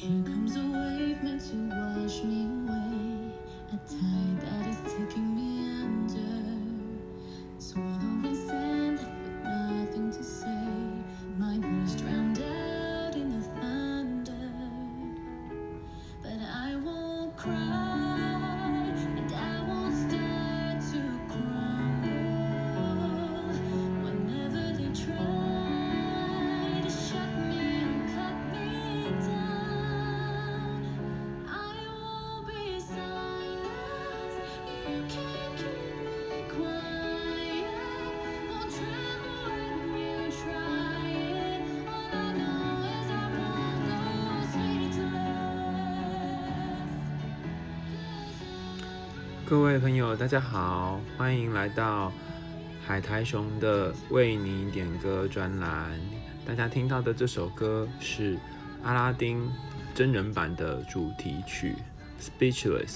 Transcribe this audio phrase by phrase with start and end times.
[0.00, 3.34] Here comes a wave meant to wash me away.
[3.70, 4.29] A tide.
[49.50, 52.12] 各位朋友，大家好，欢迎来到
[52.86, 55.90] 海苔熊的为你点歌专栏。
[56.46, 58.38] 大家听到的这首歌是
[58.84, 59.50] 阿拉丁
[59.92, 61.74] 真人版的主题曲
[62.38, 62.86] 《Speechless》。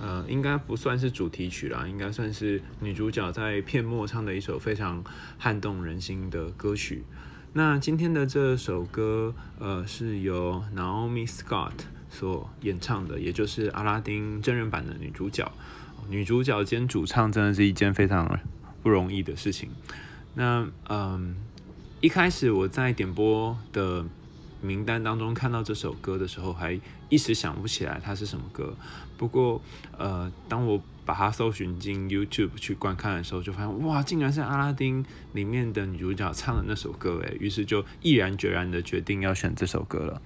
[0.00, 5.02] 呃，应该不算是主题曲啦，应该算是女主角在片末唱的一首非常
[5.38, 7.04] 撼动人心的歌曲。
[7.52, 11.72] 那今天的这首歌，呃，是由 Naomi Scott。
[12.10, 15.50] 所演唱的，也就是阿拉丁真人版的女主角，
[16.08, 18.38] 女主角兼主唱，真的是一件非常
[18.82, 19.70] 不容易的事情。
[20.34, 21.36] 那嗯，
[22.00, 24.04] 一开始我在点播的
[24.60, 28.74] 名单当中看到这首歌的时候，还一时想不起来它是什么歌。
[29.16, 29.60] 不过
[29.96, 40.22] 呃，当我把它搜寻进 YouTube 去观看的时候，就发现哇，竟然是阿拉丁里面的女主角唱的那首歌诶，于是就毅然决然的决定要选这首歌了。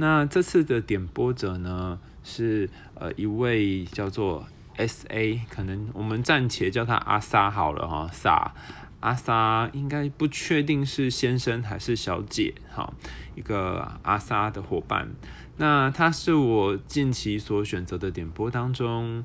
[0.00, 4.46] 那这次的点播者呢，是呃一位叫做
[4.76, 8.54] S A，可能我们暂且叫他阿 sa 好了哈，萨
[9.00, 12.94] 阿萨应该不确定是先生还是小姐哈，
[13.34, 15.08] 一个阿 sa 的伙伴。
[15.56, 19.24] 那他是我近期所选择的点播当中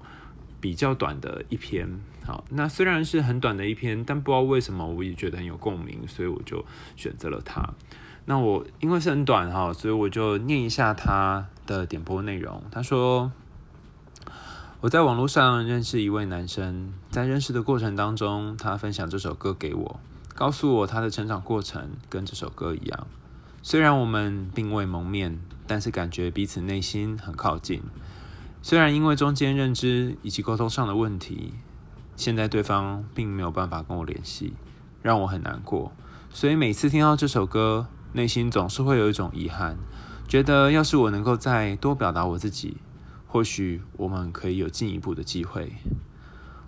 [0.59, 1.88] 比较短的一篇，
[2.26, 6.66] 好，那虽然是很短的一篇，但不知道为什么我也觉得很有共鸣，所以我就
[6.96, 7.76] 选择了他。
[8.25, 12.63] 那我因为是很短哈，所以我就念一下他的点播内容。
[12.72, 13.34] 他说
[14.79, 20.00] ：“我在网络上认识一位男生，在认识的过程当中，他分享这首歌给我，
[20.35, 23.07] 告诉我他的成长过程跟这首歌一样。
[23.61, 27.84] 虽然我们并未谋面，但是感觉彼此内心很靠近。
[28.61, 31.53] 虽然因为中间认知以及沟通上的问题，
[32.16, 34.53] 现在对方并没有办法跟我联系，
[35.01, 35.91] 让我很难过。
[36.31, 39.75] 所以每次听到这首歌。”内心总是会有一种遗憾，
[40.28, 42.78] 觉得要是我能够再多表达我自己，
[43.28, 45.74] 或许我们可以有进一步的机会。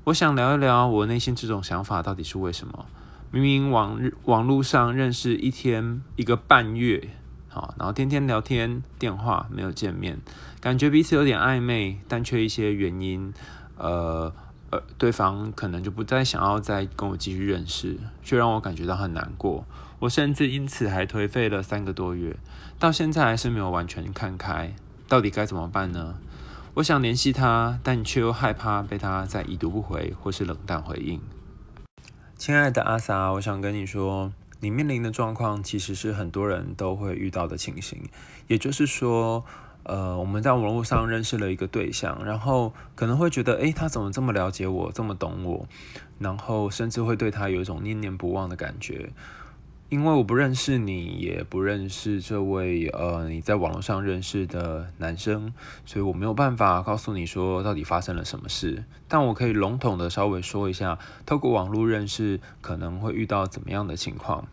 [0.05, 2.85] 我想聊一聊我内心这种想法到底是为什么？
[3.31, 7.09] 明明网网络上认识一天一个半月，
[7.47, 10.19] 好，然后天天聊天，电话没有见面，
[10.59, 13.33] 感觉彼此有点暧昧，但却一些原因，
[13.77, 14.31] 呃
[14.71, 19.65] 呃，对方可能就不再想要再跟我继续认识，却让我感觉到很难过。
[20.05, 22.37] 我甚至因此还颓废了三个多月，
[22.77, 24.75] 到现在还是没有完全看开，
[25.07, 26.19] 到底该怎么办呢？
[26.75, 31.19] 我想联系他，但却又害怕被他再已读不回或是冷淡回应。
[32.37, 38.03] 亲爱的阿 sa，我想跟你说，你面临的状况其实是很多人都会遇到的情形，
[38.47, 39.43] 也就是说，
[39.83, 45.67] 呃，我们在网络上认识了一个对象，然后可能会觉得，诶，他怎么这么了解我，这么懂我，
[46.19, 49.11] 然后甚至会对他有一种念念不忘的感觉。
[49.89, 55.53] 因为我不认识你，也不认识这位呃你在网络上认识的男生，
[55.85, 58.83] 所以我没有办法告诉你说到底发生了什么事。
[59.07, 64.47] 但我可以笼统的稍微说一下，透过网络认识可能会遇到怎么样的情况。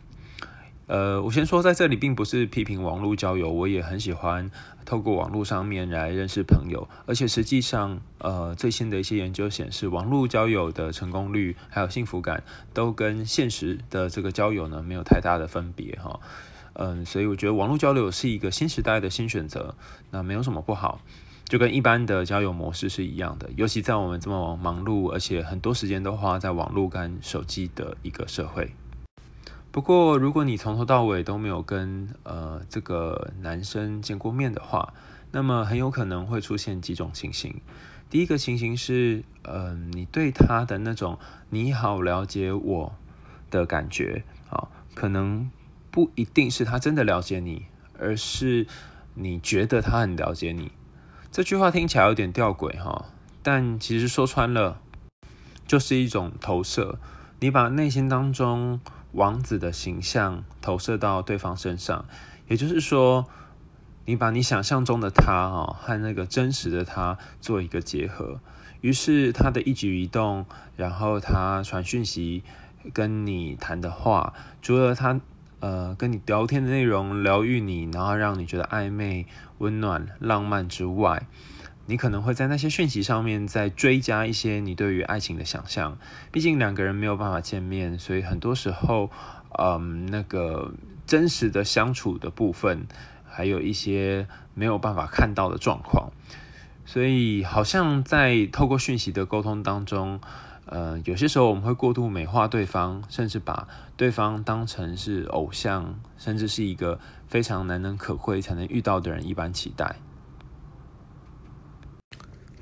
[0.85, 4.51] 呃，我先说在这里，并不是批评网络交友，我也很喜欢
[4.85, 16.19] 透过网络上面来认识朋友，而且实际上，呃，最新的一些研究显示，网络交友的成功率还有幸福感，都跟现实的这个交友呢没有太大的分别哈。
[16.73, 19.75] 嗯，所以我觉得网络交流是一个新时代的新选择，
[20.11, 21.01] 那没有什么不好，
[21.45, 28.73] 就跟一般的交友模式是一样的，尤其在我们这么忙碌，而且很多时间都花在网络跟手机的一个社会。
[29.73, 34.93] 不过，如果你从头到尾都没有跟呃这个男生见过面的话，
[35.31, 37.59] 那么很有可能会出现几种情形。
[38.07, 41.17] 第一个情形是，呃，你对他的那种
[41.49, 42.95] 你好了解我
[43.49, 45.49] 的感觉，啊，可能
[45.89, 47.65] 不一定是他真的了解你，
[47.97, 48.67] 而是
[49.15, 50.71] 你觉得他很了解你。
[51.31, 53.05] 这句话听起来有点吊诡哈，
[53.41, 54.79] 但其实说穿了，
[55.65, 56.99] 就是一种投射。
[57.39, 58.79] 你把内心当中
[59.13, 62.05] 王子的形象投射到对方身上，
[62.47, 63.25] 也就是说，
[64.05, 68.39] 你把你想象中的他哈和那个真实的他做一个结合，
[68.81, 70.45] 于是他的一举一动，
[70.75, 72.43] 然后他传讯息
[72.91, 75.21] 跟你谈的话，除了他
[75.59, 79.25] 呃跟你聊天的内容疗愈你，然后让你觉得暧昧、
[79.59, 81.27] 温暖、浪漫之外，
[81.85, 85.97] 你可能会在那些讯息上面再追加一些你对于爱情的想象。
[86.31, 89.11] 毕竟两个人没有办法见面，所以很多时候，
[89.59, 90.73] 嗯，那个
[91.05, 92.87] 真实的相处的部分，
[93.25, 96.11] 还有一些没有办法看到的状况。
[96.85, 100.21] 所以好像在透过讯息的沟通当中，
[100.65, 109.97] 呃，有些时候我们会过度美化对方，甚至把对方当成是偶像，甚至是一个非常难能可贵才能遇到的人一般期待。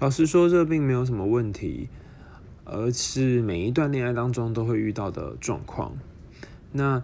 [0.01, 1.87] 老实说，这并没有什么问题，
[2.65, 5.95] 而是每一段恋爱当中都会遇到的状况。
[6.71, 7.03] 那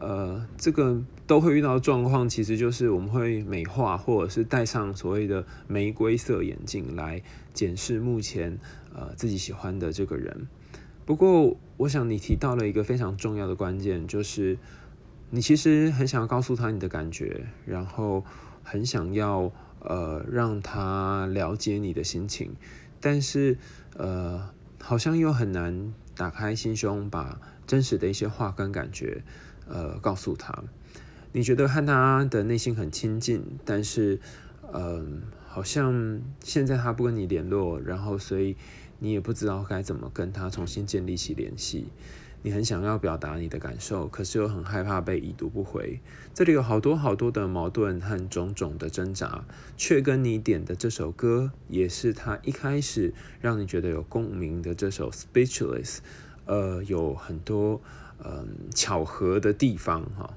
[0.00, 7.22] 呃，这个都会遇到的状况，其实就是我们会美化，或者是戴上所谓的玫瑰色眼镜来
[7.54, 8.58] 检视目前
[8.92, 10.48] 呃自己喜欢的这个人。
[11.06, 14.58] 不过，我想你提到了一个非常重要的关键，就是
[15.30, 18.24] 你其实很想要告诉他你的感觉，然后
[18.64, 19.52] 很想要。
[19.84, 22.54] 呃，让他了解你的心情，
[23.00, 23.58] 但是
[23.96, 24.50] 呃，
[24.80, 29.22] 好像又很难打开心胸，把真实的一些话跟感觉
[29.68, 30.62] 呃告诉他。
[31.32, 34.20] 你觉得和他的内心很亲近，但是
[34.70, 35.04] 呃，
[35.46, 38.56] 好像现在他不跟你联络，然后所以
[38.98, 41.88] 你也不知道该怎么跟他重新建立起联系。
[42.44, 46.00] 你很想要表达你的感受，可是又很害怕被已读不回。
[46.34, 49.44] 这里有好多好多的矛盾和种种的挣扎，
[49.76, 55.96] 却跟你点的这首歌，也是他一开始让你觉得有共鸣的这首《Speechless》，
[56.46, 57.80] 呃，有很多
[58.24, 60.34] 嗯、呃、巧合的地方哈。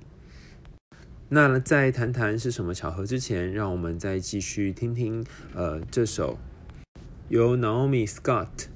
[1.30, 5.26] 那在谈谈是什么巧合之前，让我们再继续听听
[5.56, 6.38] 呃这首
[7.30, 8.68] 由 Naomi Scott。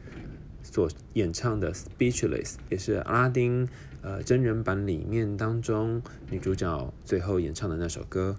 [0.71, 3.67] 所演唱的《Speechless》也是阿拉丁
[4.01, 8.37] 呃真人版里面当中女主角最后演唱的那首歌。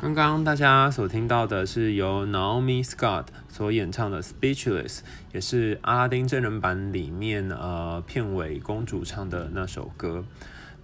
[0.00, 4.88] 刚刚大家所听到的是由 Naomi Scott 所演唱的《Speechless》，
[5.34, 10.24] 也是阿拉丁真人版里面呃片尾公主唱的那首歌。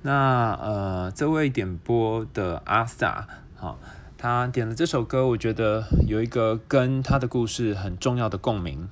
[0.02, 3.78] 那呃这位点播的阿萨，好，
[4.18, 8.90] 他点了这首歌，我觉得有一个跟他的故事很重要的共鸣，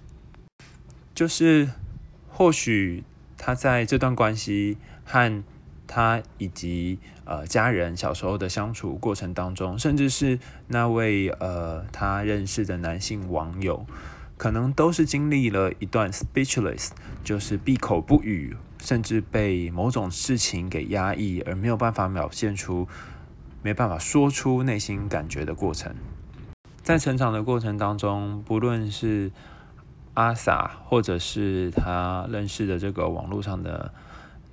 [1.15, 1.69] 就是
[2.31, 3.05] 或许
[3.37, 5.45] 他在这段关系和
[5.87, 10.39] 他以及呃家人小时候的相处过程当中，甚至是
[10.69, 13.87] 那位呃他认识的男性网友，
[14.39, 16.89] 可能都是经历了一段 speechless，
[17.23, 22.89] 就是闭口不语，甚至被某种事情给压抑而没有办法表现出、
[23.63, 25.95] 没办法说出内心感觉的过程。
[26.83, 29.31] 在成长的过程当中，不论是
[30.15, 33.93] 阿萨，或者是他认识的这个网络上的。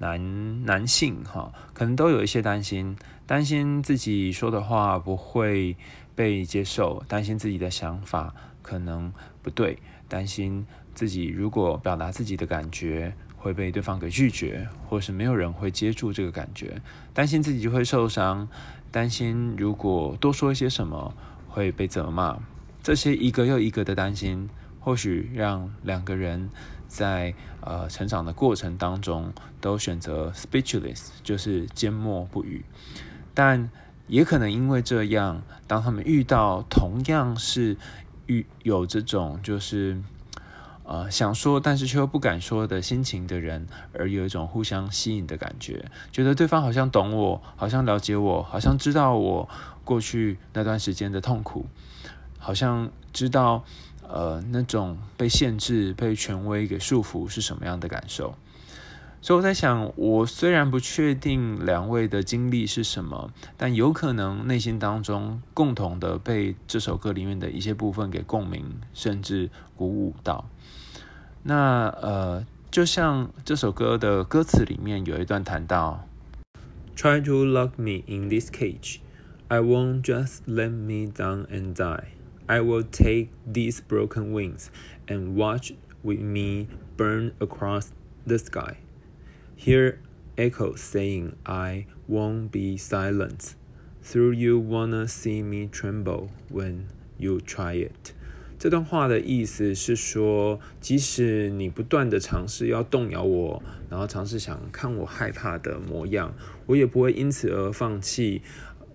[0.01, 5.77] 男男性哈，可能都有一些担心，担心自己说的话不会
[6.15, 9.77] 被接受，担心自己的想法可能不对，
[10.09, 10.65] 担心
[10.95, 16.81] 自己如果表达自己的感觉会被对方给拒绝，或是没有人会接住这个感觉，
[17.13, 18.47] 担心自己就会受伤，
[18.89, 21.13] 担心如果多说一些什么
[21.47, 22.39] 会被责骂，
[22.81, 26.49] 这些一个又一个的担心，或许让两个人
[26.91, 29.31] 在呃成长的过程当中
[29.61, 32.65] 都选择 speechless，就是缄默不语。
[33.33, 33.71] 但
[34.07, 37.77] 也可能因为这样，当他们遇到同样是
[38.25, 40.01] 遇有这种就是
[40.83, 49.47] 呃想说但是却又不敢说的心情的人，而有一种互相吸引的感觉，觉得对方好像懂我，好像了解我，好像知道我
[49.85, 51.67] 过去那段时间的痛苦，
[52.37, 53.63] 好像知道
[54.11, 58.35] 呃那种被限制、被权威给束缚是什么样的感受。
[59.23, 70.49] 所以我在想，我虽然不确定两位的经历是什么，但有可能内心当中共同的被这首歌里面的一些部分给共鸣，甚至鼓舞到。
[71.43, 76.07] 那呃，就像这首歌的歌词里面有一段谈到
[76.95, 79.01] ：“Try to lock me in this cage,
[79.49, 82.05] I won't just let me down and die.
[82.50, 84.68] I will take these broken wings
[85.06, 87.88] and watch with me burn across
[88.26, 88.76] the sky.”
[89.56, 89.98] Hear
[90.36, 93.54] echoes saying, "I won't be silent."
[94.02, 96.84] Through you wanna see me tremble when
[97.18, 98.12] you try it.
[98.58, 106.34] 这段话的意思是说，即使你不断的尝试要动摇我，然后尝试想看我害怕的模样，
[106.66, 108.42] 我也不会因此而放弃。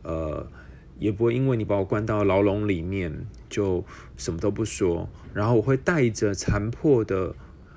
[0.04, 0.50] 呃，
[0.98, 3.83] 也不会因为你把我关到牢笼里面 就
[4.19, 7.35] 什么都不说，然后我会带着残破的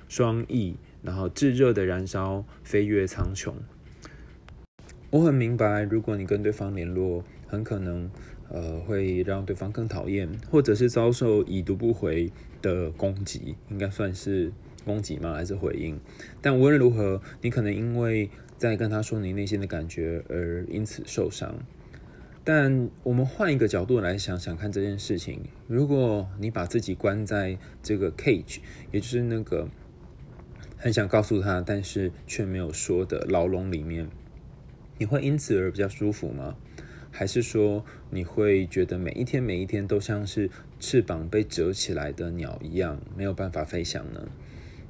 [0.08, 0.76] 双翼。
[1.02, 3.54] 然后炙热的燃烧，飞越苍穹。
[5.08, 8.10] 我很明白，如果你跟对方联络，很可能
[8.50, 14.52] 呃会让对方更讨厌，或者是遭受已读不回的攻击，应该算是
[14.84, 15.32] 攻击吗？
[15.32, 15.98] 还是回应？
[16.42, 21.54] 但无论如何，你可能因为在跟他说你内心的感觉而因此受伤。
[22.42, 28.58] 但我们换一个角度来想想看这件事情：如果你把自己关在这个 cage，
[28.90, 29.68] 也就是那个。
[30.82, 34.08] 很想告诉他，但是却没有说的牢笼里面，
[34.96, 36.56] 你会因此而比较舒服吗？
[37.10, 44.26] 还是说你会觉得每一天每一天都像是翅膀被折起来的鸟一样，没有办法飞翔呢？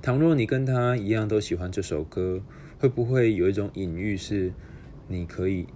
[0.01, 2.41] 倘若你跟他一样都喜欢这首歌，
[2.79, 4.53] 会不会有一种隐喻是，
[5.09, 5.67] 你可以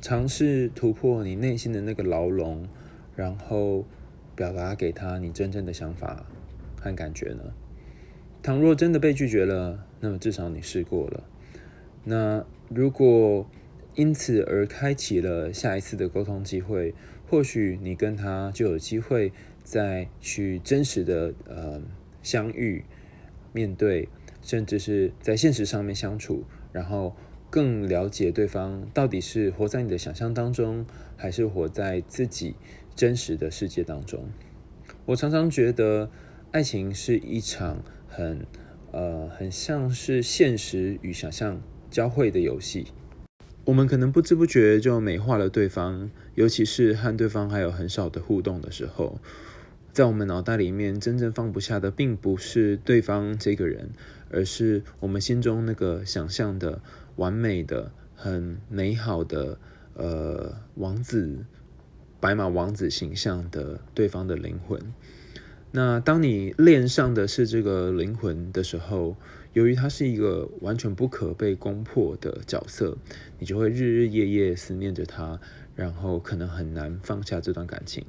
[0.00, 2.68] 尝试突破你内心的那个牢笼，
[3.16, 3.84] 然后
[4.36, 6.24] 表达给他你真正的想法
[6.80, 7.52] 和感觉呢？
[8.42, 11.24] 倘若真的被拒绝了，那么至少你试过了。
[12.04, 13.50] 那如果
[13.96, 16.94] 因此而开启了下一次的沟通机会，
[17.26, 19.32] 或许你跟他就有机会
[19.64, 21.82] 再去真实的呃
[22.22, 22.84] 相遇、
[23.52, 24.08] 面对，
[24.40, 27.16] 甚至是在现实上面相处，然后
[27.50, 30.84] 更了解对方到底是活在你的想象当中，
[31.16, 32.54] 还是活在自己
[32.94, 34.28] 真实的世界当中。
[35.06, 36.10] 我常常觉得，
[36.52, 37.82] 爱情是一场。
[38.10, 38.44] 很，
[38.90, 42.88] 呃，很像是现实与想象交汇的游戏。
[43.66, 49.20] 我们可能不知不觉就美化了对方，尤其是和对方还有很少的互动的时候，
[49.92, 53.90] 在我们脑袋里面真正放不下的，并不是对方这个人，
[54.30, 56.80] 而是我们心中那个想象的
[57.18, 59.58] 完美的、很美好的，
[59.94, 61.44] 呃，王子、
[62.18, 64.80] 白马王子形象的对方的灵魂。
[65.70, 69.16] 那当你恋上的是这个灵魂的时候，
[69.52, 72.96] 由于他是一个完全不可被攻破的角色，
[73.38, 75.38] 你就会日日夜夜思念着他，
[75.74, 78.02] 然后可能很难放下这段感情。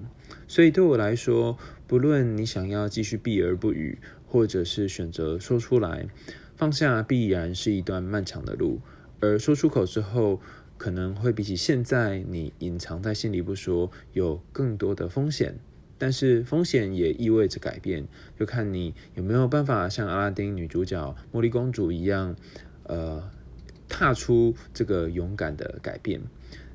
[0.47, 6.07] 所以对我来说，不论你想要继续避而不语，或者是选择说出来，
[6.55, 8.79] 放下必然是一段漫长的路，
[9.19, 10.41] 而说出口之后，
[10.77, 15.57] 可能会比起现在你隐藏在心里不说，有更多的风险。
[15.97, 18.07] 但是风险也意味着改变，
[18.39, 22.37] 就看你有没有办法像阿拉丁女主角茉莉公主一样，
[22.83, 23.29] 呃，
[23.89, 26.21] 踏出这个勇敢的改变。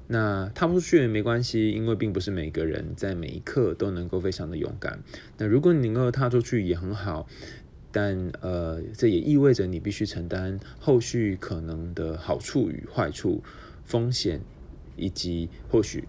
[0.07, 5.03] 那踏不出去也没关系，因为并不是每个人在每一刻都能够非常的勇敢。
[5.39, 7.27] 那如果你能够踏出去也很好，
[7.95, 13.43] 但呃，这也意味着你必须承担后续可能的好处与坏处、
[13.85, 14.41] 风险，
[14.97, 16.05] 以及或许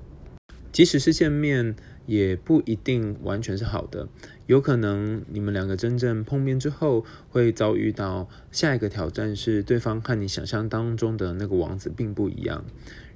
[0.71, 1.75] 即使是见面。
[2.07, 4.07] 也不一定完全是好的，
[4.45, 12.63] 有可能你们两个真正碰面之后，会遭遇到下一个挑战，是对方和你想象当中的那个王子并不一样，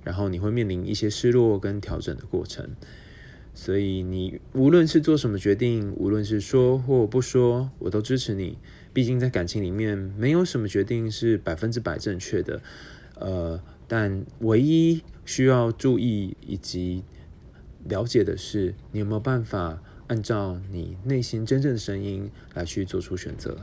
[0.04, 2.72] 然后你会面临一些失落跟调整的过程。
[3.62, 8.58] 所以你无论是做什么决定，无论是说或不说，我都支持你。
[8.94, 12.62] 毕竟在感情里面，没有什么决定是百分之百正确的。
[13.16, 17.04] 呃，但唯一需要注意以及
[17.84, 23.58] 了解的是，你有没有办法按照你内心真正的声音来去做出选择。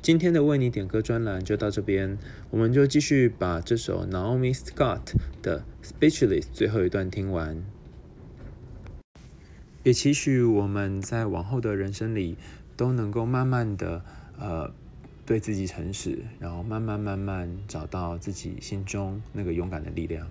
[0.00, 2.16] 今天的为你点歌专栏就到这边，
[2.48, 7.62] 我们就继续把这首 Naomi Scott 的《Speechless》最后一段听完。
[9.88, 12.36] 也期许我们在往后的人生里，
[12.76, 14.04] 都能够慢慢的，
[14.38, 14.70] 呃，
[15.24, 20.26] 对自己诚实，然后慢慢慢慢找到自己心中那个勇敢的力量。